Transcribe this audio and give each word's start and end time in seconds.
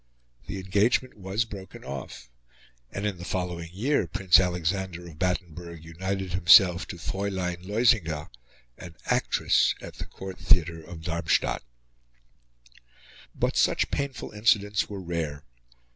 The 0.47 0.57
engagement 0.57 1.15
was 1.15 1.45
broken 1.45 1.83
off; 1.85 2.27
and 2.91 3.05
in 3.05 3.19
the 3.19 3.23
following 3.23 3.69
year 3.71 4.07
Prince 4.07 4.39
Alexander 4.39 5.05
of 5.07 5.19
Battenberg 5.19 5.85
united 5.85 6.33
himself 6.33 6.87
to 6.87 6.97
Fraulein 6.97 7.61
Loisinger, 7.61 8.31
an 8.79 8.95
actress 9.05 9.75
at 9.79 9.97
the 9.97 10.07
court 10.07 10.39
theatre 10.39 10.83
of 10.83 11.03
Darmstad. 11.03 11.61
But 13.35 13.55
such 13.57 13.91
painful 13.91 14.31
incidents 14.31 14.89
were 14.89 15.03
rare. 15.03 15.43